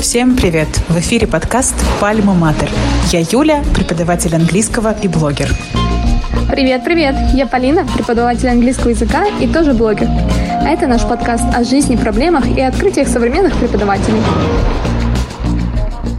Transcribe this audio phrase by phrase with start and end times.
[0.00, 0.68] Всем привет!
[0.88, 2.70] В эфире подкаст «Пальма Матер».
[3.10, 5.48] Я Юля, преподаватель английского и блогер.
[6.48, 7.16] Привет, привет!
[7.34, 10.06] Я Полина, преподаватель английского языка и тоже блогер.
[10.08, 14.22] А это наш подкаст о жизни, проблемах и открытиях современных преподавателей.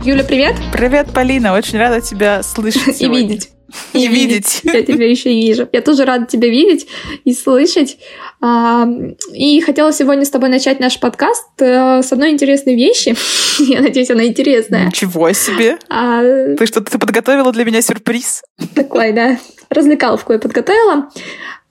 [0.03, 0.55] Юля, привет!
[0.73, 1.53] Привет, Полина!
[1.53, 3.51] Очень рада тебя слышать И видеть.
[3.93, 4.61] И видеть.
[4.63, 5.68] Я тебя еще и вижу.
[5.71, 6.88] Я тоже рада тебя видеть
[7.25, 7.97] и слышать.
[8.39, 8.87] А,
[9.33, 13.15] и хотела сегодня с тобой начать наш подкаст э, с одной интересной вещи.
[13.60, 14.88] Я надеюсь, она интересная.
[14.88, 15.77] Ничего себе!
[15.89, 16.21] А...
[16.55, 18.43] Ты что-то подготовила для меня сюрприз?
[18.75, 19.38] Такой, да.
[19.69, 21.10] Развлекаловку я подготовила.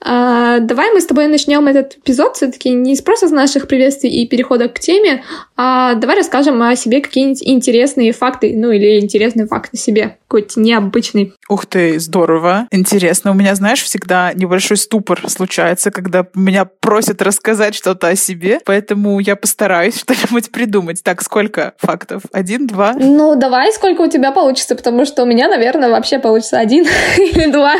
[0.02, 4.10] А, давай мы с тобой начнем этот эпизод все-таки не с просто с наших приветствий
[4.10, 5.24] и перехода к теме,
[5.56, 10.60] а давай расскажем о себе какие-нибудь интересные факты, ну или интересный факт о себе, какой-то
[10.60, 11.32] необычный.
[11.48, 13.30] Ух ты, здорово, интересно.
[13.30, 19.18] У меня, знаешь, всегда небольшой ступор случается, когда меня просят рассказать что-то о себе, поэтому
[19.18, 21.02] я постараюсь что-нибудь придумать.
[21.02, 22.22] Так, сколько фактов?
[22.32, 22.94] Один, два?
[22.94, 26.84] Ну, давай, сколько у тебя получится, потому что у меня, наверное, вообще получится один
[27.18, 27.76] или два.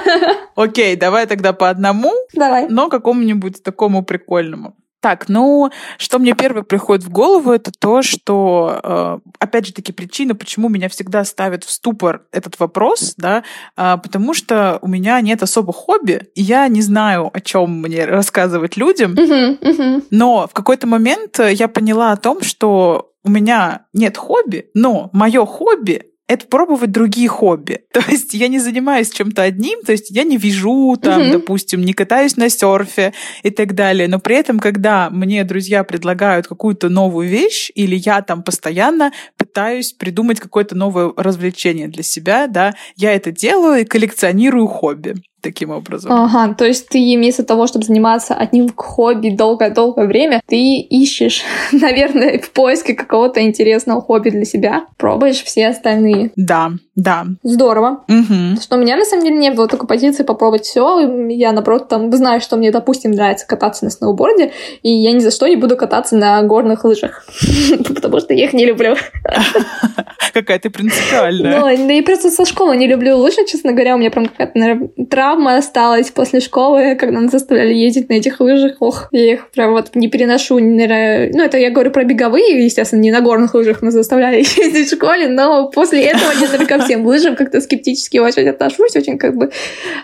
[0.55, 2.69] Окей, давай тогда по одному, Давай.
[2.69, 4.75] но какому-нибудь такому прикольному.
[5.07, 9.93] Так, ну, что мне первое приходит в голову, это то, что, э, опять же таки,
[9.93, 13.45] причина, почему меня всегда ставят в ступор этот вопрос, да,
[13.77, 18.05] а, потому что у меня нет особо хобби, и я не знаю, о чем мне
[18.05, 20.05] рассказывать людям, uh-huh, uh-huh.
[20.11, 25.47] но в какой-то момент я поняла о том, что у меня нет хобби, но мое
[25.47, 27.81] хобби это пробовать другие хобби.
[27.93, 31.33] То есть я не занимаюсь чем-то одним, то есть я не вяжу, там, mm-hmm.
[31.33, 34.09] допустим, не катаюсь на серфе и так далее.
[34.09, 39.93] Но при этом, когда мне друзья предлагают какую-то новую вещь, или я там постоянно пытаюсь
[39.93, 45.15] придумать какое-то новое развлечение для себя, да, я это делаю и коллекционирую хобби
[45.47, 46.13] таким образом.
[46.13, 52.39] Ага, то есть ты вместо того, чтобы заниматься одним хобби долгое-долгое время, ты ищешь, наверное,
[52.39, 56.33] в поиске какого-то интересного хобби для себя, пробуешь все остальные.
[56.35, 57.27] Да, да.
[57.45, 58.05] Здорово.
[58.09, 58.61] Угу.
[58.61, 61.29] Что у меня, на самом деле, не было такой позиции попробовать все.
[61.29, 64.53] Я, наоборот, там знаю, что мне, допустим, нравится кататься на сноуборде,
[64.83, 67.25] и я ни за что не буду кататься на горных лыжах,
[67.95, 68.97] потому что я их не люблю.
[70.37, 71.61] Какая ты принципиальная.
[71.61, 73.95] Ну, я просто со школы не люблю лыжи, честно говоря.
[73.95, 78.77] У меня прям какая-то травма осталась после школы, когда нас заставляли ездить на этих лыжах.
[78.81, 80.59] Ох, я их прям вот не переношу.
[80.59, 81.31] Не...
[81.33, 84.95] Ну, это я говорю про беговые, естественно, не на горных лыжах нас заставляли ездить в
[84.95, 89.37] школе, но после этого я только ко всем лыжам как-то скептически очень отношусь, очень как
[89.37, 89.51] бы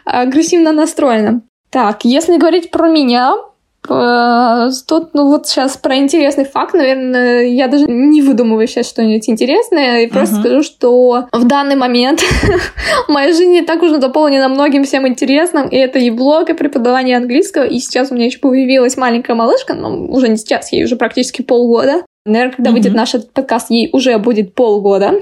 [0.07, 1.43] агрессивно настроена.
[1.69, 3.35] Так, если говорить про меня,
[3.89, 10.03] тут, ну вот сейчас про интересный факт, наверное, я даже не выдумываю сейчас что-нибудь интересное,
[10.03, 10.41] и просто uh-huh.
[10.41, 12.23] скажу, что в данный момент
[13.09, 17.17] моя жизнь не так уж дополнена многим всем интересным, и это и блог, и преподавание
[17.17, 20.97] английского, и сейчас у меня еще появилась маленькая малышка, но уже не сейчас, ей уже
[20.97, 22.75] практически полгода, Наверное, когда mm-hmm.
[22.75, 25.15] выйдет наш подкаст, ей уже будет полгода.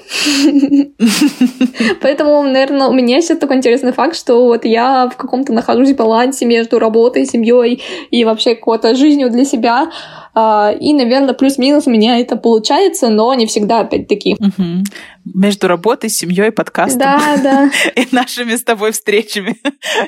[2.03, 6.45] Поэтому, наверное, у меня сейчас такой интересный факт, что вот я в каком-то нахожусь балансе
[6.45, 9.91] между работой, семьей и вообще какой-то жизнью для себя.
[10.35, 14.35] А, и, наверное, плюс-минус у меня это получается, но не всегда, опять-таки.
[14.35, 14.85] Угу.
[15.35, 16.99] Между работой, семьей, подкастом.
[17.01, 17.71] Да, да.
[18.01, 19.57] И нашими с тобой встречами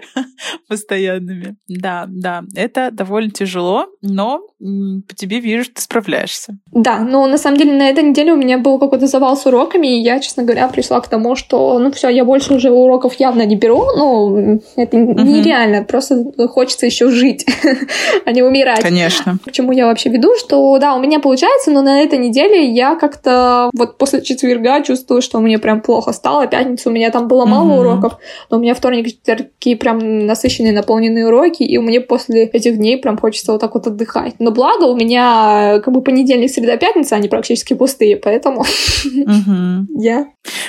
[0.69, 1.57] постоянными.
[1.69, 2.43] Да, да.
[2.55, 6.57] Это довольно тяжело, но по тебе вижу, что ты справляешься.
[6.71, 9.99] Да, но на самом деле на этой неделе у меня был какой-то завал с уроками,
[9.99, 13.45] и я, честно говоря, пришла к тому, что, ну все, я больше уже уроков явно
[13.45, 17.45] не беру, ну, это нереально, просто хочется еще жить,
[18.25, 18.81] а не умирать.
[18.81, 19.39] Конечно.
[19.45, 23.71] Почему я вообще веду, что да, у меня получается, но на этой неделе я как-то
[23.75, 26.47] вот после четверга чувствую, что мне прям плохо стало.
[26.47, 27.81] Пятницу у меня там было мало mm-hmm.
[27.81, 28.19] уроков,
[28.51, 33.19] но у меня вторник такие прям насыщенные, наполненные уроки, и мне после этих дней прям
[33.19, 34.35] хочется вот так вот отдыхать.
[34.39, 38.65] Но благо у меня как бы понедельник, среда, пятница, они практически пустые, поэтому
[39.99, 40.27] я...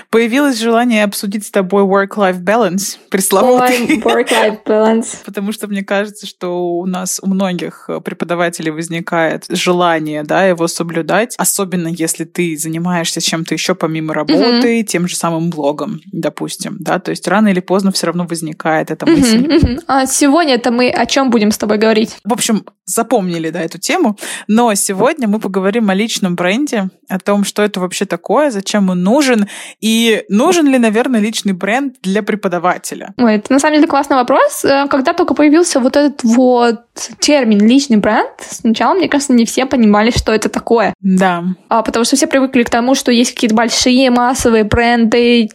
[0.10, 4.00] Появилось желание обсудить с тобой work-life balance, пресловутый.
[4.00, 5.18] work-life balance.
[5.26, 10.68] Потому что мне кажется, что у нас у многих преподавателей возникает возникает желание, да, его
[10.68, 14.84] соблюдать, особенно если ты занимаешься чем-то еще помимо работы, mm-hmm.
[14.84, 19.06] тем же самым блогом, допустим, да, то есть рано или поздно все равно возникает эта
[19.06, 19.46] мысль.
[19.46, 19.64] Mm-hmm.
[19.64, 19.84] Mm-hmm.
[19.88, 22.18] А сегодня это мы о чем будем с тобой говорить?
[22.24, 27.44] В общем, запомнили, да, эту тему, но сегодня мы поговорим о личном бренде, о том,
[27.44, 29.48] что это вообще такое, зачем он нужен,
[29.80, 33.14] и нужен ли, наверное, личный бренд для преподавателя.
[33.18, 34.66] Ой, это на самом деле классный вопрос.
[34.66, 36.82] Э, когда только появился вот этот вот
[37.20, 40.94] термин личный бренд, сначала, мне кажется, кажется, не все понимали, что это такое.
[41.02, 41.44] Да.
[41.70, 45.50] А, потому что все привыкли к тому, что есть какие-то большие массовые бренды,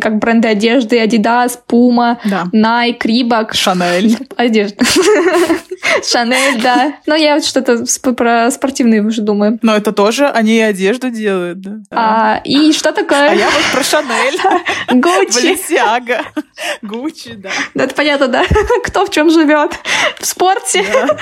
[0.00, 2.46] как бренды одежды, Adidas, Puma, Да.
[2.52, 3.54] Nike, Reebok.
[3.54, 4.16] Шанель.
[4.36, 4.84] Одежда.
[6.04, 6.94] Шанель, да.
[7.06, 7.84] Но я вот что-то
[8.14, 9.58] про спортивные уже думаю.
[9.62, 11.70] Но это тоже они и одежду делают, да.
[11.90, 13.34] А, и что А такое?
[13.34, 14.38] я вот про Шанель,
[15.00, 15.34] Гуччи.
[15.34, 16.20] Баленсиага,
[16.82, 17.50] Гуччи, да.
[17.74, 18.44] Да, Это понятно, да?
[18.84, 19.72] Кто в чем живет?
[20.20, 20.84] В спорте?
[20.92, 21.18] Да.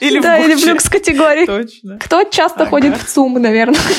[0.00, 1.46] Или да, в или в люкс-категории.
[1.46, 1.98] Точно.
[1.98, 2.70] Кто часто Ага.
[2.70, 3.80] ходит в ЦУМ, наверное?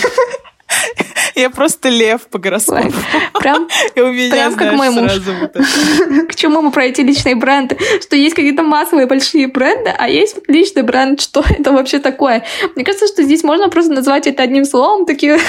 [1.36, 2.94] Я просто лев по гороскопу.
[3.40, 5.12] Прям И у меня, прям как знаешь, мой муж.
[5.12, 6.26] сразу вот это.
[6.28, 7.78] к чему мы про эти личные бренды?
[8.02, 11.22] Что есть какие-то массовые большие бренды, а есть личный бренд.
[11.22, 12.44] Что это вообще такое?
[12.76, 15.40] Мне кажется, что здесь можно просто назвать это одним словом, такие,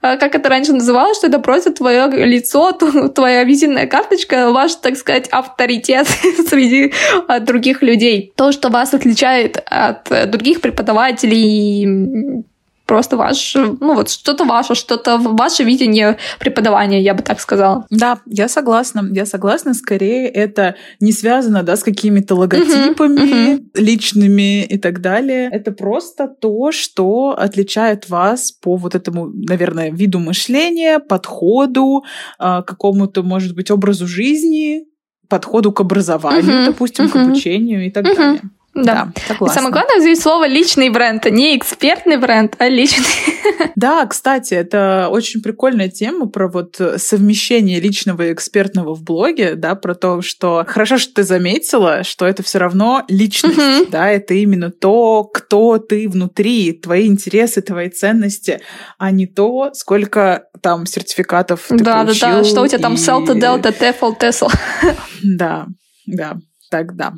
[0.00, 4.96] а, как это раньше называлось, что это просто твое лицо, твоя визитная карточка, ваш, так
[4.96, 6.06] сказать, авторитет
[6.48, 6.92] среди
[7.28, 8.32] а, других людей.
[8.36, 12.44] То, что вас отличает от э, других преподавателей,
[12.90, 17.86] просто ваш, ну вот что-то ваше, что-то ваше видение преподавания, я бы так сказала.
[17.88, 19.08] Да, я согласна.
[19.12, 19.74] Я согласна.
[19.74, 25.48] Скорее, это не связано да, с какими-то логотипами личными и так далее.
[25.52, 32.02] Это просто то, что отличает вас по вот этому, наверное, виду мышления, подходу,
[32.40, 34.82] а, какому-то, может быть, образу жизни,
[35.28, 37.30] подходу к образованию, Мгм, допустим, к мгм.
[37.30, 38.16] обучению и так Мгм.
[38.16, 38.40] далее.
[38.72, 39.12] Да.
[39.26, 39.54] Согласна.
[39.54, 43.04] самое главное здесь слово личный бренд, а не экспертный бренд, а личный.
[43.76, 49.74] Да, кстати, это очень прикольная тема про вот совмещение личного и экспертного в блоге, да,
[49.74, 53.86] про то, что хорошо, что ты заметила, что это все равно личность, Мгм.
[53.90, 58.60] да, это именно то, кто ты внутри, твои интересы, твои ценности,
[58.98, 62.30] а не то, сколько там сертификатов ты Да, да, да.
[62.32, 64.48] получил Что у тебя там и- Селта, Делта, Тефл, Тесл.
[65.22, 65.66] Да,
[66.06, 66.36] да,
[66.70, 67.12] так да,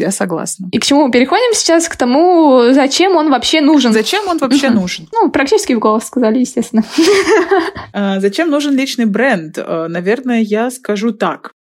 [0.00, 0.68] я согласна.
[0.72, 1.88] И к чему мы переходим сейчас?
[1.88, 3.92] К тому, зачем он вообще нужен.
[3.92, 5.08] Зачем он вообще нужен?
[5.12, 6.84] Ну, практически в голос сказали, естественно.
[7.92, 9.58] А, Зачем нужен личный бренд?
[9.58, 11.52] А, Наверное, я скажу так.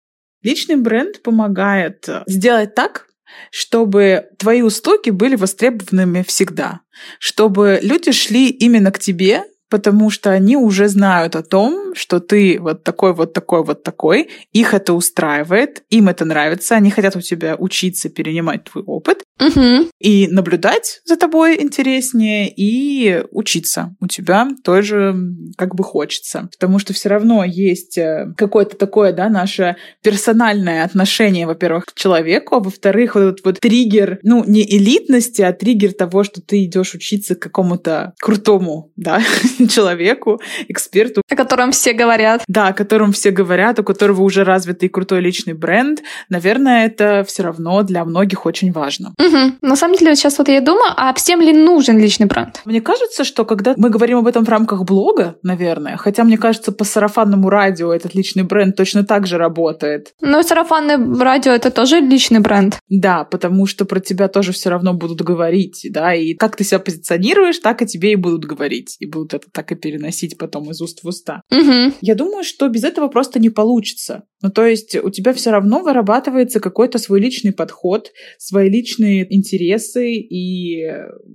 [0.43, 3.07] Личный бренд помогает сделать так,
[3.51, 6.81] чтобы твои услуги были востребованными всегда,
[7.19, 12.59] чтобы люди шли именно к тебе, потому что они уже знают о том, что ты
[12.59, 17.21] вот такой, вот такой, вот такой, их это устраивает, им это нравится, они хотят у
[17.21, 19.89] тебя учиться, перенимать твой опыт, Мгм.
[19.99, 25.15] и наблюдать за тобой интереснее, и учиться у тебя тоже
[25.57, 26.49] как бы хочется.
[26.51, 32.55] Потому что все равно есть э, какое-то такое, да, наше персональное отношение, во-первых, к человеку,
[32.55, 36.93] а во-вторых, вот этот вот триггер, ну, не элитности, а триггер того, что ты идешь
[36.93, 39.21] учиться к какому-то крутому, да,
[39.69, 42.43] человеку, эксперту, О котором все говорят.
[42.47, 47.43] да, о котором все говорят, у которого уже развитый крутой личный бренд, наверное, это все
[47.43, 49.13] равно для многих очень важно.
[49.27, 49.57] Мгм.
[49.61, 52.61] На самом деле, вот сейчас вот я думаю, а всем ли нужен личный бренд?
[52.65, 56.71] Мне кажется, что когда мы говорим об этом в рамках блога, наверное, хотя мне кажется,
[56.71, 60.13] по сарафанному радио этот личный бренд точно так же работает.
[60.21, 62.79] Ну, сарафанное радио— это тоже личный бренд.
[62.89, 66.79] Да, потому что про тебя тоже все равно будут говорить, да, и как ты себя
[66.79, 70.81] позиционируешь, так и тебе и будут говорить, и будут это так и переносить потом из
[70.81, 71.41] уст в уста.
[71.49, 71.93] Мгм.
[72.01, 74.23] Я думаю, что без этого просто не получится.
[74.41, 80.13] Ну, то есть у тебя все равно вырабатывается какой-то свой личный подход, свои личные интересы,
[80.15, 80.85] и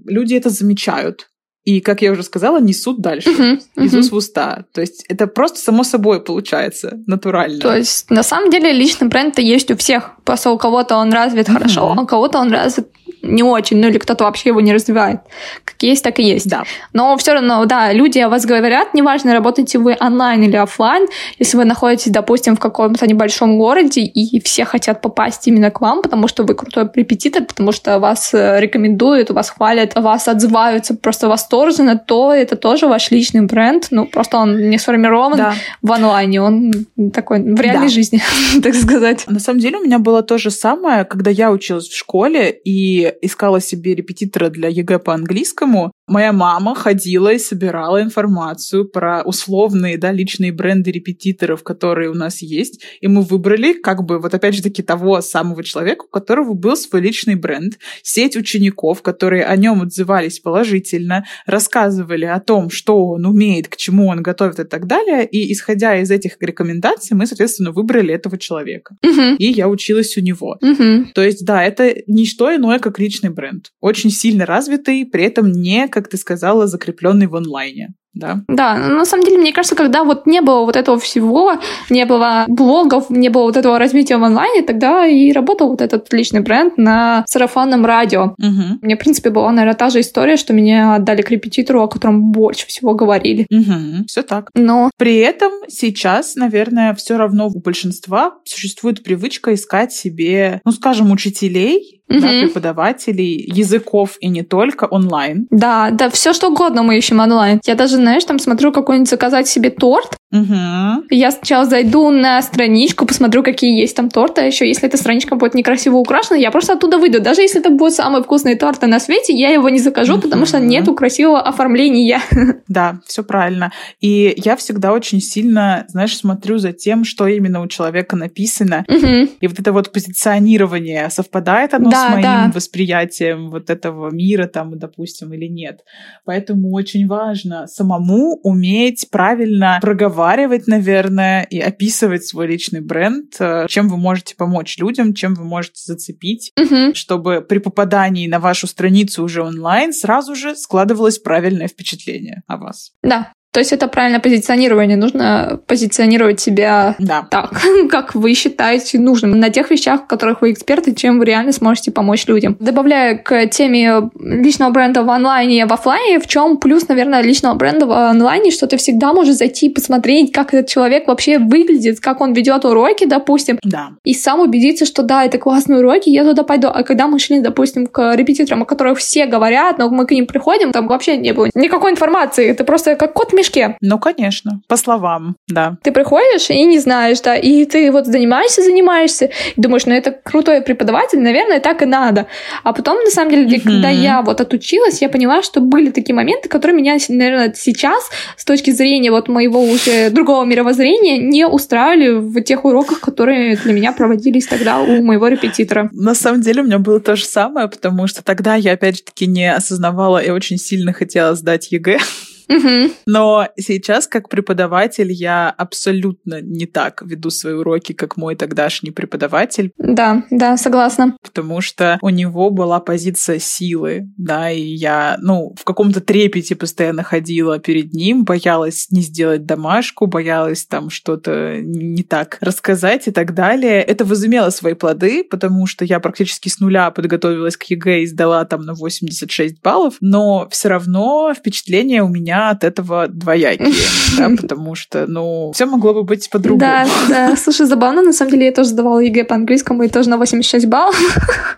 [0.07, 1.29] люди это замечают.
[1.65, 3.31] И, как я уже сказала, несут дальше.
[3.31, 3.61] Мгм.
[3.77, 4.01] Из Мгм.
[4.01, 4.65] уст в уста.
[4.75, 7.61] То есть это просто само собой получается, натурально.
[7.61, 10.11] То есть, на самом деле, личный бренд-то есть у всех.
[10.25, 11.57] Просто у кого-то он развит Мгм.
[11.59, 12.89] хорошо, а у кого-то он развит
[13.23, 15.21] не очень, ну или кто-то вообще его не развивает.
[15.65, 16.49] Как есть, так и есть.
[16.49, 16.65] Да.
[16.93, 21.07] Но все равно, да, люди о вас говорят, неважно, работаете вы онлайн или офлайн,
[21.39, 26.03] если вы находитесь, допустим, в каком-то небольшом городе, и все хотят попасть именно к вам,
[26.03, 31.29] потому что вы крутой репетитор, потому что вас э, рекомендуют, вас хвалят, вас отзываются просто
[31.29, 35.55] восторженно, то это тоже ваш личный бренд, ну, просто он не сформирован Да.
[35.81, 36.73] в онлайне, он
[37.13, 37.93] такой в реальной Да.
[37.93, 38.21] жизни,
[38.63, 39.25] так сказать.
[39.29, 43.12] На самом деле у меня было то же самое, когда я училась в школе и
[43.21, 45.93] искала себе репетитора для ЕГЭ по английскому.
[46.13, 52.43] Моя мама ходила и собирала информацию про условные, да, личные бренды репетиторов, которые у нас
[52.43, 52.83] есть.
[53.01, 56.77] И мы выбрали, как бы, вот опять же таки, того самого человека, у которого был
[56.77, 63.25] свой личный бренд, сеть учеников, которые о нем отзывались положительно, рассказывали о том, что он
[63.25, 65.27] умеет, к чему он готовит и так далее.
[65.27, 68.97] И исходя из этих рекомендаций, мы, соответственно, выбрали этого человека.
[69.03, 69.37] Мгм.
[69.37, 70.59] И я училась у него.
[70.61, 71.13] Мгм.
[71.15, 73.71] То есть, да, это не что иное, как личный бренд.
[73.81, 77.95] Очень сильно развитый, при этом не, как ты сказала, закрепленный в онлайне.
[78.15, 78.41] Да?
[78.49, 81.55] Да, на самом деле, мне кажется, когда вот не было вот этого всего,
[81.91, 86.13] не было блогов, не было вот этого развития в онлайне, тогда и работал вот этот
[86.13, 88.35] личный бренд на сарафанном радио.
[88.39, 88.79] Угу.
[88.83, 92.33] Мне, в принципе, была, наверное, та же история, что меня отдали к репетитору, о котором
[92.33, 93.47] больше всего говорили.
[93.51, 94.07] Угу.
[94.07, 94.51] Все так.
[94.55, 101.11] Но При этом сейчас, наверное, все равно у большинства существует привычка искать себе, ну, скажем,
[101.11, 102.41] учителей, да, Мгм.
[102.49, 105.47] преподавателей языков и не только онлайн.
[105.51, 107.61] да, да, все что угодно мы ищем онлайн.
[107.65, 110.17] Я даже, знаешь, там смотрю какой-нибудь заказать себе торт.
[110.33, 111.09] Угу.
[111.11, 114.41] Я сначала зайду на страничку, посмотрю, какие есть там торты.
[114.41, 117.21] А еще, если эта страничка будет некрасиво украшена, я просто оттуда выйду.
[117.21, 120.59] Даже если это будет самый вкусный торт на свете, я его не закажу, потому что
[120.59, 122.21] нету красивого оформления.
[122.69, 123.71] Да, все правильно.
[124.01, 128.87] И я всегда очень сильно, знаешь, смотрю за тем, что именно у человека написано.
[128.89, 129.29] Мгм.
[129.41, 132.51] И вот это вот позиционирование, совпадает оно Да, с моим да.
[132.55, 135.81] восприятием вот этого мира, там, допустим, или нет.
[136.25, 143.89] Поэтому очень важно самому уметь правильно проговаривать, наверное, и описывать свой личный бренд, э, чем
[143.89, 146.95] вы можете помочь людям, чем вы можете зацепить, Мгм.
[146.95, 152.93] чтобы при попадании на вашу страницу уже онлайн сразу же складывалось правильное впечатление о вас.
[153.03, 153.33] Да.
[153.53, 154.97] То есть это правильное позиционирование.
[154.97, 157.27] Нужно позиционировать себя Да.
[157.31, 157.53] так,
[157.91, 161.91] как вы считаете нужным, на тех вещах, в которых вы эксперты, чем вы реально сможете
[161.91, 162.57] помочь людям.
[162.61, 167.55] Добавляя к теме личного бренда в онлайне и в офлайне, в чем плюс, наверное, личного
[167.55, 172.01] бренда в онлайне, что ты всегда можешь зайти и посмотреть, как этот человек вообще выглядит,
[172.01, 173.91] как он ведет уроки, допустим, Да.
[174.03, 176.69] и сам убедиться, что да, это классные уроки, я туда пойду.
[176.69, 180.27] А когда мы шли, допустим, к репетиторам, о которых все говорят, но мы к ним
[180.27, 182.47] приходим, там вообще не было никакой информации.
[182.49, 183.77] Это просто как кот в мешке.
[183.81, 185.77] Ну, конечно, по словам, да.
[185.83, 190.13] Ты приходишь и не знаешь, да, и ты вот занимаешься, занимаешься, и думаешь, ну это
[190.13, 192.27] крутой преподаватель, наверное, так и надо.
[192.63, 193.61] А потом, на самом деле, Мгм.
[193.61, 198.45] когда я вот отучилась, я поняла, что были такие моменты, которые меня, наверное, сейчас, с
[198.45, 203.93] точки зрения вот моего уже другого мировоззрения, не устраивали в тех уроках, которые для меня
[203.93, 205.89] проводились тогда у моего репетитора.
[205.93, 209.03] На самом деле у меня было то же самое, потому что тогда я, опять же
[209.03, 211.99] таки, не осознавала и очень сильно хотела сдать ЕГЭ.
[212.49, 212.91] Мгм.
[213.07, 219.73] Но сейчас, как преподаватель, я абсолютно не так веду свои уроки, как мой тогдашний преподаватель,
[219.79, 221.17] Да, да, согласна.
[221.23, 227.03] потому что у него была позиция силы, да, и я, ну, в каком-то трепете постоянно
[227.03, 233.35] ходила перед ним, боялась не сделать домашку, боялась там что-то не так рассказать и так
[233.35, 233.83] далее.
[233.83, 238.45] Это возымело свои плоды, потому что я практически с нуля подготовилась к ЕГЭ и сдала
[238.45, 243.73] там на 86 баллов, но все равно впечатление у меня от этого двоякие,
[244.19, 246.61] да, потому что, ну, все могло бы быть по-другому.
[246.61, 247.37] Да, да.
[247.37, 250.67] Слушай, забавно, на самом деле я тоже сдавала ЕГЭ по английскому и тоже на 86
[250.67, 250.97] баллов.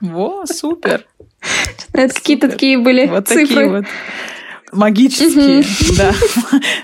[0.01, 1.05] Во, супер.
[1.93, 3.47] Это какие-то такие были Вот цифры.
[3.47, 3.85] такие вот.
[4.75, 5.65] Магические,
[5.99, 6.13] да,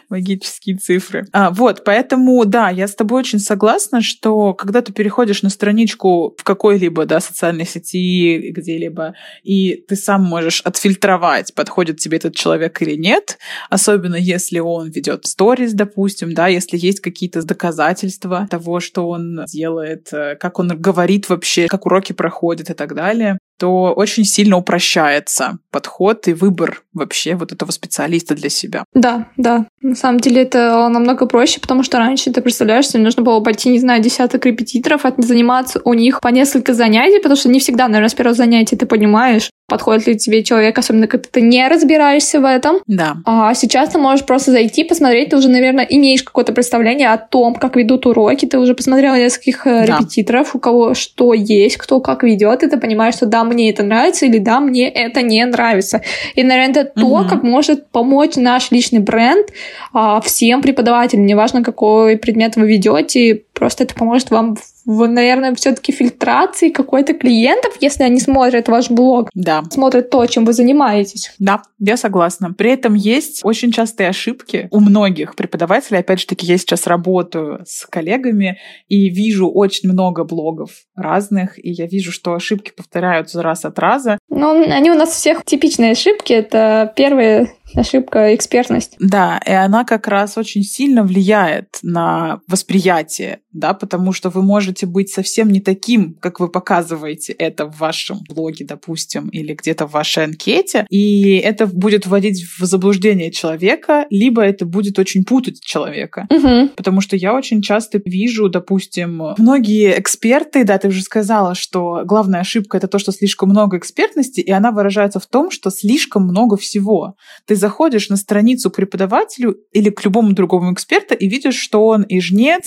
[0.09, 1.26] магические цифры.
[1.32, 6.35] А, вот, поэтому, да, я с тобой очень согласна, что когда ты переходишь на страничку
[6.38, 12.80] в какой-либо, да, социальной сети, где-либо, и ты сам можешь отфильтровать, подходит тебе этот человек
[12.80, 19.09] или нет, особенно если он ведет сторис, допустим, да, если есть какие-то доказательства того, что
[19.09, 24.24] он делает, э, как он говорит вообще, как уроки проходят и так далее, то очень
[24.24, 28.84] сильно упрощается подход и выбор вообще вот этого специалиста для себя.
[28.94, 29.66] Да, да.
[29.82, 33.68] На самом деле это намного проще, потому что раньше, ты представляешь, что нужно было пойти,
[33.68, 38.08] не знаю, десяток репетиторов, заниматься у них по несколько занятий, потому что не всегда, наверное,
[38.08, 42.44] с первого занятия ты понимаешь, подходит ли тебе человек, особенно когда ты не разбираешься в
[42.44, 42.80] этом.
[42.86, 43.16] Да.
[43.24, 47.54] А сейчас ты можешь просто зайти, посмотреть, ты уже, наверное, имеешь какое-то представление о том,
[47.54, 49.98] как ведут уроки, ты уже посмотрел нескольких э, Да.
[49.98, 53.82] репетиторов, у кого что есть, кто как ведет, и ты понимаешь, что да, мне это
[53.82, 56.02] нравится, или да, мне это не нравится.
[56.34, 57.28] И, наверное, это то, Мгм.
[57.28, 59.46] как может помочь наш личный бренд
[59.92, 65.92] а, всем преподавателям, неважно, какой предмет вы ведете, просто это поможет вам в, наверное, все-таки
[65.92, 69.62] фильтрации какой-то клиентов, если они смотрят ваш блог, Да.
[69.70, 71.32] смотрят то, чем вы занимаетесь.
[71.38, 72.52] Да, я согласна.
[72.52, 76.00] При этом есть очень частые ошибки у многих преподавателей.
[76.00, 78.58] Опять же таки, я сейчас работаю с коллегами
[78.88, 84.18] и вижу очень много блогов разных, и я вижу, что ошибки повторяются раз от раза.
[84.28, 86.32] Ну, они у нас у всех типичные ошибки.
[86.32, 88.96] Это первая ошибка— экспертность.
[88.98, 94.86] Да, и она как раз очень сильно влияет на восприятие, да, потому что вы можете
[94.86, 99.92] быть совсем не таким, как вы показываете это в вашем блоге, допустим, или где-то в
[99.92, 106.26] вашей анкете, и это будет вводить в заблуждение человека, либо это будет очень путать человека.
[106.30, 106.70] Мгм.
[106.76, 112.40] Потому что я очень часто вижу, допустим, многие эксперты, да, ты уже сказала, что главная
[112.40, 116.56] ошибка это то, что слишком много экспертности, и она выражается в том, что слишком много
[116.56, 117.14] всего.
[117.46, 122.02] Ты заходишь на страницу к преподавателю или к любому другому эксперту и видишь, что он
[122.02, 122.64] и жнец,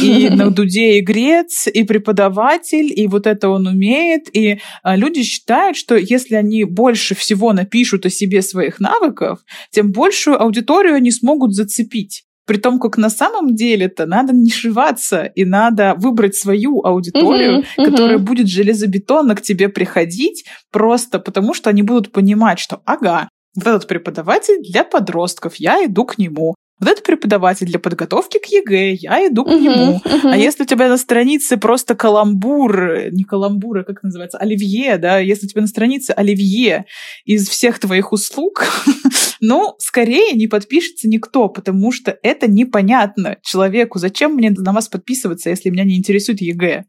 [0.00, 4.34] и на дуде игрец, и преподаватель, и вот это он умеет.
[4.34, 9.40] И а, люди считают, что если они больше всего напишут о себе своих навыков,
[9.70, 12.24] тем большую аудиторию они смогут зацепить.
[12.48, 18.16] При том, как на самом деле-то надо нишеваться и надо выбрать свою аудиторию, uh-huh, которая
[18.16, 18.22] uh-huh.
[18.22, 23.88] будет железобетонно к тебе приходить, просто потому что они будут понимать, что ага, вот этот
[23.88, 26.54] преподаватель для подростков, я иду к нему.
[26.80, 30.00] Вот это преподаватель для подготовки к ЕГЭ, я иду к uh-huh, нему.
[30.04, 30.32] Uh-huh.
[30.32, 35.18] А если у тебя на странице просто каламбур, не каламбур, а как называется, оливье, да,
[35.18, 36.84] если у тебя на странице оливье
[37.24, 38.64] из всех твоих услуг,
[39.40, 43.98] ну, скорее не подпишется никто, потому что это непонятно человеку.
[43.98, 46.84] Зачем мне на вас подписываться, если меня не интересует ЕГЭ?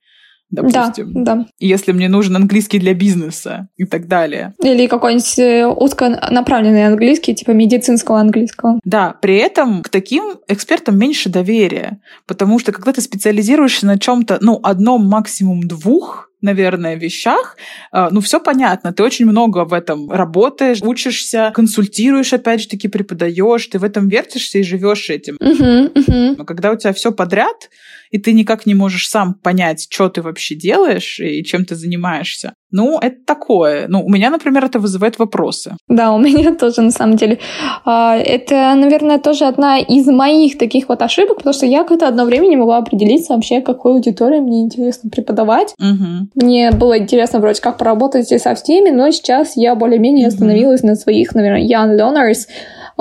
[0.50, 1.24] Допустим.
[1.24, 1.46] Да, да.
[1.60, 4.54] Если мне нужен английский для бизнеса и так далее.
[4.64, 8.80] Или какой-нибудь э, узконаправленный английский, типа медицинского английского.
[8.84, 14.40] Да, при этом к таким экспертам меньше доверия, потому что когда ты специализируешься на чем-то,
[14.42, 17.58] ну, одном, максимум двух, наверное, вещах,
[17.92, 22.88] э, ну, все понятно, ты очень много в этом работаешь, учишься, консультируешь, опять же таки,
[22.88, 25.36] преподаешь, ты в этом вертишься и живешь этим.
[25.36, 26.36] Uh-huh, uh-huh.
[26.38, 27.70] Но когда у тебя все подряд,
[28.10, 32.54] и ты никак не можешь сам понять, что ты вообще делаешь и чем ты занимаешься.
[32.72, 33.88] Ну, это такое.
[33.88, 35.76] Ну, у меня, например, это вызывает вопросы.
[35.88, 37.40] Да, у меня тоже, на самом деле.
[37.86, 42.26] А, это, наверное, тоже одна из моих таких вот ошибок, потому что я как-то одно
[42.26, 45.74] время не могла определиться вообще, какой аудитории мне интересно преподавать.
[45.80, 46.30] Угу.
[46.46, 50.36] Мне было интересно вроде как поработать со всеми, но сейчас я более-менее угу.
[50.36, 52.48] остановилась на своих, наверное, young learners,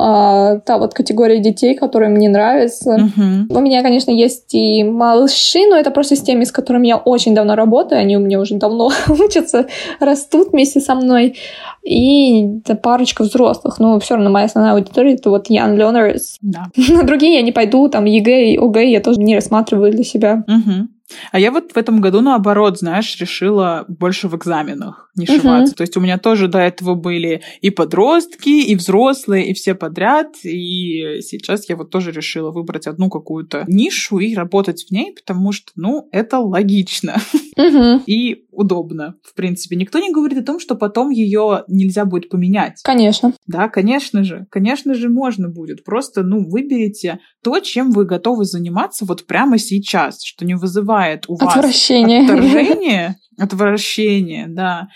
[0.00, 2.96] а, та вот категория детей, которые мне нравятся.
[2.96, 3.46] Uh-huh.
[3.50, 7.34] У меня, конечно, есть и малыши, но это просто с теми, с которыми я очень
[7.34, 8.00] давно работаю.
[8.00, 9.66] Они у меня уже давно учатся,
[9.98, 11.36] растут вместе со мной.
[11.82, 13.80] И парочка взрослых.
[13.80, 16.36] Но все равно моя основная аудитория— это вот young learners.
[16.42, 16.66] Да.
[16.88, 20.44] На другие я не пойду, там ЕГЭ и ОГЭ я тоже не рассматриваю для себя.
[20.48, 20.86] Uh-huh.
[21.32, 25.74] А я вот в этом году, наоборот, знаешь, решила больше в экзаменах нишеваться.
[25.74, 25.76] Uh-huh.
[25.76, 30.36] То есть у меня тоже до этого были и подростки, и взрослые, и все подряд.
[30.44, 35.52] И сейчас я вот тоже решила выбрать одну какую-то нишу и работать в ней, потому
[35.52, 37.16] что, ну, это логично.
[37.56, 38.02] Uh-huh.
[38.06, 39.76] И удобно, в принципе.
[39.76, 42.80] Никто не говорит о том, что потом ее нельзя будет поменять.
[42.82, 43.32] Конечно.
[43.46, 44.46] Да, конечно же.
[44.50, 45.84] Конечно же, можно будет.
[45.84, 51.36] Просто, ну, выберите то, чем вы готовы заниматься вот прямо сейчас, что не вызывает у
[51.36, 54.88] вас отвращение, отторжение, отвращение, да.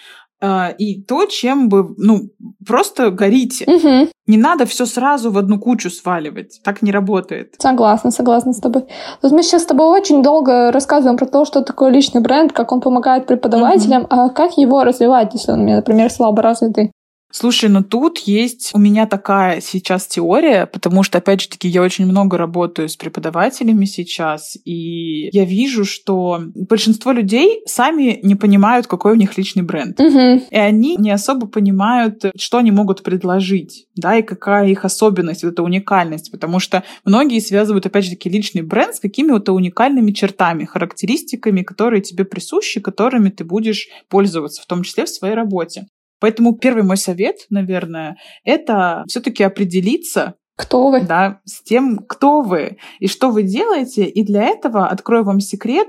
[0.45, 2.31] А, и то, чем бы, ну,
[2.67, 3.65] просто горите.
[3.65, 4.09] Угу.
[4.27, 6.61] Не надо все сразу в одну кучу сваливать.
[6.65, 7.55] Так не работает.
[7.59, 8.87] Согласна, согласна с тобой.
[9.23, 12.73] Вот мы сейчас с тобой очень долго рассказываем про то, что такое личный бренд, как
[12.73, 14.09] он помогает преподавателям, угу.
[14.11, 16.91] а как его развивать, если он, например, слабо развитый.
[17.33, 21.83] Слушай, ну тут есть у меня такая сейчас теория, потому что, опять же таки, я
[21.83, 28.87] очень много работаю с преподавателями сейчас, и я вижу, что большинство людей сами не понимают,
[28.87, 29.99] какой у них личный бренд.
[29.99, 30.43] Угу.
[30.51, 35.55] И они не особо понимают, что они могут предложить, да, и какая их особенность, вот
[35.55, 40.67] эта уникальность, потому что многие связывают, опять же таки, личный бренд с какими-то уникальными чертами,
[40.67, 45.87] характеристиками, которые тебе присущи, которыми ты будешь пользоваться, в том числе в своей работе.
[46.23, 51.01] Поэтому первый мой совет, наверное, это все-таки определиться, кто вы?
[51.01, 54.05] Да, с тем, кто вы и что вы делаете.
[54.05, 55.89] И для этого, открою вам секрет,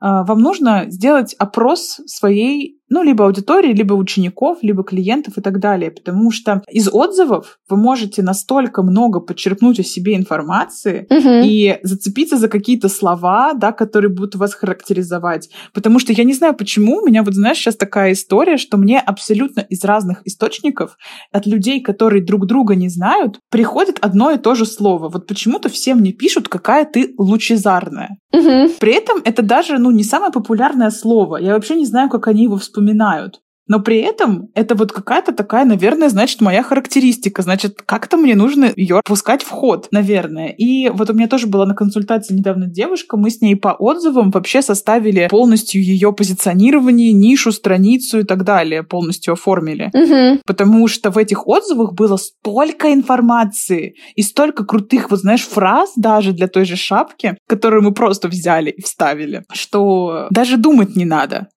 [0.00, 5.58] а, вам нужно сделать опрос своей ну, либо аудитории, либо учеников, либо клиентов и так
[5.58, 5.90] далее.
[5.90, 11.44] Потому что из отзывов вы можете настолько много подчеркнуть о себе информации угу.
[11.44, 15.50] и зацепиться за какие-то слова, да, которые будут вас характеризовать.
[15.72, 19.00] Потому что я не знаю, почему у меня вот, знаешь, сейчас такая история, что мне
[19.00, 20.96] абсолютно из разных источников
[21.32, 25.08] от людей, которые друг друга не знают, приходит одно и то же слово.
[25.08, 28.18] Вот почему-то все мне пишут, какая ты лучезарная.
[28.32, 28.74] Угу.
[28.78, 31.38] При этом это даже, ну, не самое популярное слово.
[31.38, 33.40] Я вообще не знаю, как они его вспоминают вспоминают.
[33.66, 37.40] Но при этом это вот какая-то такая, наверное, значит, моя характеристика.
[37.40, 40.48] Значит, как-то мне нужно ее пускать в ход, наверное.
[40.48, 44.30] И вот у меня тоже была на консультации недавно девушка, мы с ней по отзывам
[44.30, 49.90] вообще составили полностью ее позиционирование, нишу, страницу и так далее, полностью оформили.
[49.94, 50.42] Угу.
[50.46, 56.32] Потому что в этих отзывах было столько информации и столько крутых, вот знаешь, фраз даже
[56.32, 61.48] для той же шапки, которую мы просто взяли и вставили, что даже думать не надо.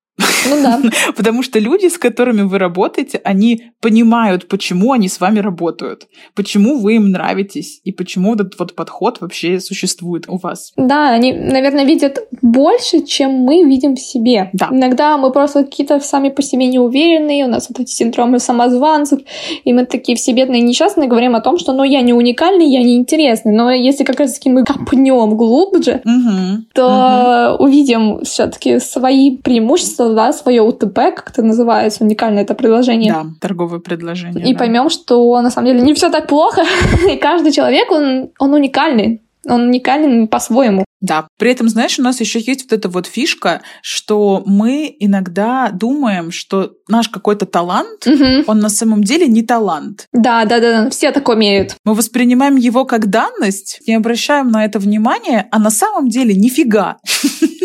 [0.50, 0.82] Ну да.
[1.16, 6.80] Потому что люди, с которыми вы работаете, они понимают, почему они с вами работают, почему
[6.80, 10.74] вы им нравитесь и почему этот вот подход вообще существует у вас.
[10.78, 14.50] Да, они, наверное, видят больше, чем мы видим в себе.
[14.54, 14.70] Да.
[14.72, 19.20] Иногда мы просто какие-то сами по себе неуверенные, у нас вот эти синдромы самозванцев,
[19.64, 22.70] и мы такие все бедные и несчастные говорим о том, что ну я не уникальный,
[22.70, 23.54] я не интересный.
[23.54, 26.68] Но если как раз таки мы копнем глубже, Мгм.
[26.74, 33.13] то увидим все-таки свои преимущества, да, свое УТП, как это называется, уникальное это предложение.
[33.13, 34.47] Да, торговое предложение.
[34.47, 34.60] И да.
[34.60, 36.63] поймем, что на самом деле не все так плохо,
[37.12, 39.21] и каждый человек, он, он уникальный.
[39.50, 40.84] Он уникален по-своему.
[41.00, 41.28] Да.
[41.38, 46.32] При этом, знаешь, у нас еще есть вот эта вот фишка, что мы иногда думаем,
[46.32, 48.43] что наш какой-то талант, Мгм.
[48.47, 50.08] он на самом деле не талант.
[50.12, 51.76] Да, да, да, все так умеют.
[51.86, 56.97] Мы воспринимаем его как данность, не обращаем на это внимания, а на самом деле нифига.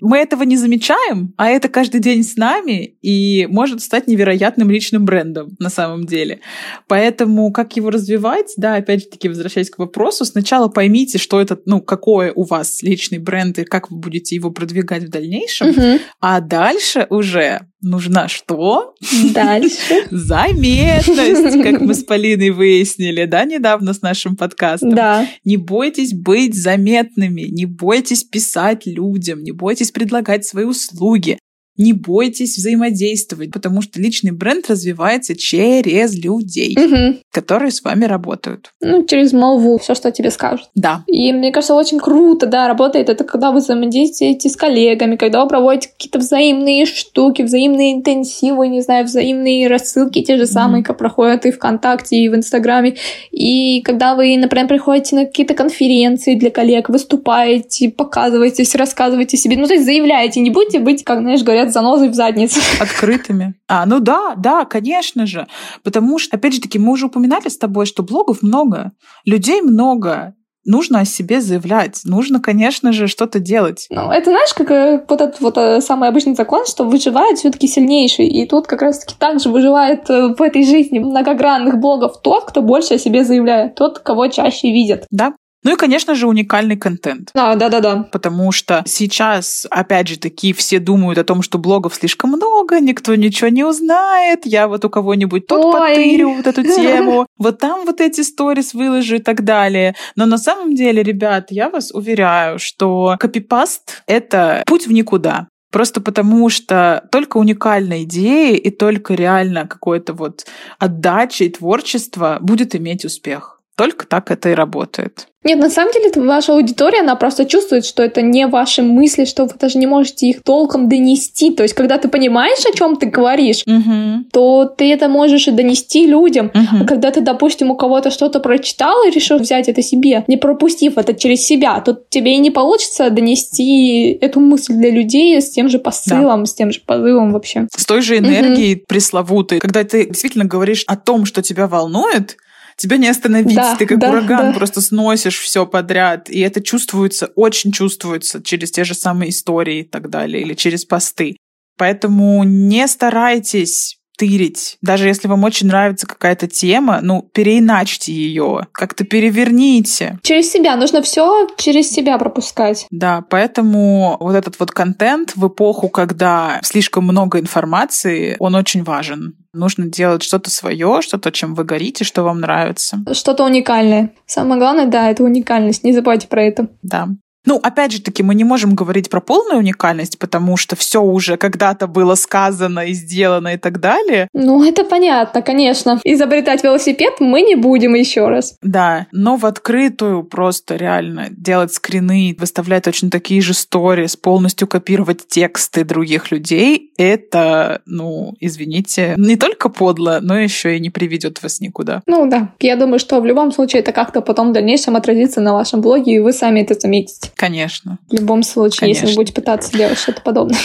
[0.00, 5.04] Мы этого не замечаем, а это каждый день с нами и может стать невероятным личным
[5.04, 6.40] брендом на самом деле.
[6.88, 11.58] Поэтому как его развивать, да, опять же таки возвращаясь к вопросу, сначала поймите, что это,
[11.66, 15.98] ну, какой у вас личный бренд и как вы будете его продвигать в дальнейшем, Мгм.
[16.20, 18.94] а дальше уже нужна что?
[19.34, 20.06] Дальше.
[20.10, 24.94] Заметность, как мы с Полиной выяснили, да, недавно с нашим подкастом.
[24.94, 25.26] Да.
[25.44, 31.38] Не бойтесь быть заметными, не бойтесь писать людям, не бойтесь предлагать свои услуги,
[31.78, 37.18] не бойтесь взаимодействовать, потому что личный бренд развивается через людей, Мгм.
[37.32, 38.72] которые с вами работают.
[38.80, 40.68] Ну, через молву, все, что тебе скажут.
[40.74, 45.42] Да, И мне кажется, очень круто, да, работает это, когда вы взаимодействуете с коллегами, когда
[45.42, 50.98] вы проводите какие-то взаимные штуки, взаимные интенсивы, не знаю, взаимные рассылки, те же самые, как
[50.98, 52.96] проходят и ВКонтакте, и в Инстаграме.
[53.30, 59.66] И когда вы, например, приходите на какие-то конференции для коллег, выступаете, показываетесь, рассказываете себе, ну,
[59.66, 62.60] то есть заявляете, не будете быть, как, знаешь, говорят, занозой в заднице.
[62.80, 63.54] открытыми.
[63.68, 65.46] А, ну да, да, конечно же.
[65.82, 68.92] Потому что, опять же таки, мы уже упоминали с тобой, что блогов много,
[69.24, 73.86] людей много, нужно о себе заявлять, нужно, конечно же, что-то делать.
[73.90, 77.66] Ну, это знаешь, как э, вот этот вот э, самый обычный закон, что выживает все-таки
[77.66, 78.26] сильнейший.
[78.26, 82.94] И тут как раз-таки также выживает э, в этой жизни многогранных блогов тот, кто больше
[82.94, 85.06] о себе заявляет, тот, кого чаще видят.
[85.10, 85.34] Да?
[85.64, 87.30] Ну и, конечно же, уникальный контент.
[87.34, 88.08] Да, да, да, да.
[88.10, 93.14] Потому что сейчас, опять же таки, все думают о том, что блогов слишком много, никто
[93.14, 95.72] ничего не узнает, я вот у кого-нибудь тут Ой.
[95.72, 99.94] потырю вот эту тему, вот там вот эти сторис выложу и так далее.
[100.16, 105.48] Но на самом деле, ребят, я вас уверяю, что копипаст— это путь в никуда.
[105.70, 110.44] Просто потому, что только уникальная идея и только реально какое-то вот
[110.78, 113.61] отдача и творчество будет иметь успех.
[113.82, 115.26] Только так это и работает.
[115.42, 119.42] Нет, на самом деле, ваша аудитория, она просто чувствует, что это не ваши мысли, что
[119.46, 121.50] вы даже не можете их толком донести.
[121.50, 124.26] То есть, когда ты понимаешь, о чем ты говоришь, Мгм.
[124.32, 126.52] то ты это можешь и донести людям.
[126.54, 126.82] Мгм.
[126.82, 130.96] А когда ты, допустим, у кого-то что-то прочитал и решил взять это себе, не пропустив
[130.96, 135.68] это через себя, то тебе и не получится донести эту мысль для людей с тем
[135.68, 137.66] же посылом, с тем же позывом вообще.
[137.76, 139.58] с той же энергией пресловутой.
[139.58, 142.36] Когда ты действительно говоришь о том, что тебя волнует,
[142.76, 143.54] тебя не остановить.
[143.54, 144.58] Да, ты как да, ураган да.
[144.58, 146.30] просто сносишь все подряд.
[146.30, 150.84] И это чувствуется, очень чувствуется через те же самые истории и так далее, или через
[150.84, 151.36] посты.
[151.76, 154.78] Поэтому не старайтесь тырить.
[154.82, 160.20] Даже если вам очень нравится какая-то тема, ну, переиначьте ее, как-то переверните.
[160.22, 160.76] Через себя.
[160.76, 162.86] Нужно все через себя пропускать.
[162.92, 169.34] Да, поэтому вот этот вот контент в эпоху, когда слишком много информации, он очень важен.
[169.52, 172.98] Нужно делать что-то свое, что-то, чем вы горите, что вам нравится.
[173.12, 174.12] Что-то уникальное.
[174.26, 175.82] Самое главное, да, это уникальность.
[175.82, 176.68] Не забывайте про это.
[176.82, 177.08] Да.
[177.44, 181.36] Ну, опять же таки, мы не можем говорить про полную уникальность, потому что все уже
[181.36, 184.28] когда-то было сказано и сделано и так далее.
[184.32, 186.00] Ну, это понятно, конечно.
[186.04, 188.56] Изобретать велосипед мы не будем еще раз.
[188.62, 195.26] Да, но в открытую просто реально делать скрины, выставлять точно такие же сторис, полностью копировать
[195.26, 201.60] тексты других людей, это, ну, извините, не только подло, но еще и не приведет вас
[201.60, 202.02] никуда.
[202.06, 205.52] Ну да, я думаю, что в любом случае это как-то потом в дальнейшем отразится на
[205.52, 207.31] вашем блоге, и вы сами это заметите.
[207.34, 207.98] Конечно.
[208.08, 209.20] В любом случае, если вы Конечно.
[209.20, 210.58] будете пытаться делать что-то подобное.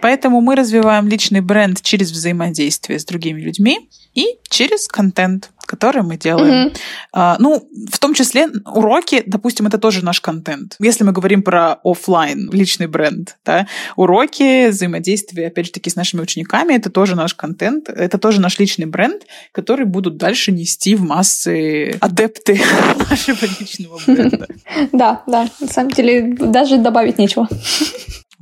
[0.00, 6.18] Поэтому мы развиваем личный бренд через взаимодействие с другими людьми и через контент, который мы
[6.18, 6.66] делаем.
[6.66, 6.72] Мгм.
[7.14, 10.76] А, ну, в том числе уроки, допустим, это тоже наш контент.
[10.78, 16.20] Если мы говорим про оффлайн, личный бренд, да, уроки, взаимодействие, опять же таки, с нашими
[16.20, 21.00] учениками, это тоже наш контент, это тоже наш личный бренд, который будут дальше нести в
[21.00, 22.60] массы адепты
[23.10, 24.46] нашего личного бренда.
[24.92, 27.48] Да, да, на самом деле даже добавить нечего.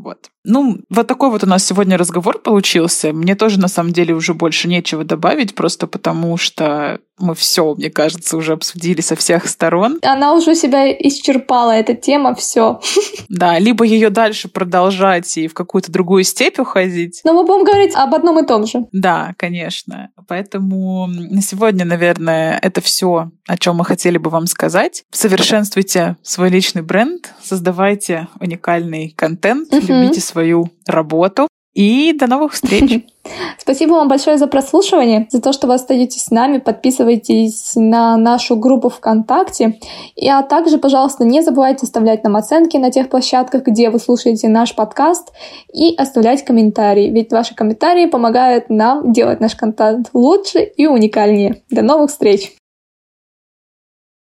[0.03, 0.31] Вот.
[0.45, 3.12] Ну, вот такой вот у нас сегодня разговор получился.
[3.12, 7.90] Мне тоже, на самом деле, уже больше нечего добавить, просто потому что мы все, мне
[7.90, 9.98] кажется, уже обсудили со всех сторон.
[10.02, 12.80] Она уже себя исчерпала, эта тема, все.
[13.28, 17.20] Да, либо ее дальше продолжать и в какую-то другую степь уходить.
[17.24, 18.87] Но мы будем говорить об одном и том же.
[18.92, 20.11] Да, конечно.
[20.28, 25.04] Поэтому на сегодня, наверное, это все, о чем мы хотели бы вам сказать.
[25.11, 31.48] Совершенствуйте свой личный бренд, создавайте уникальный контент, любите свою работу.
[31.74, 33.06] И до новых встреч!
[33.59, 38.56] Спасибо вам большое за прослушивание, за то, что вы остаетесь с нами, подписывайтесь на нашу
[38.56, 39.78] группу ВКонтакте,
[40.16, 44.48] и, а также, пожалуйста, не забывайте оставлять нам оценки на тех площадках, где вы слушаете
[44.48, 45.33] наш подкаст,
[45.72, 51.62] и оставлять комментарии, ведь ваши комментарии помогают нам делать наш контент лучше и уникальнее.
[51.70, 52.60] До новых встреч!